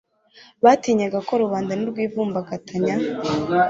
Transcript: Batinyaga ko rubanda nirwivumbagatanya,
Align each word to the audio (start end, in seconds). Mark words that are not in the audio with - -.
Batinyaga 0.63 1.19
ko 1.27 1.33
rubanda 1.41 1.71
nirwivumbagatanya, 1.75 2.95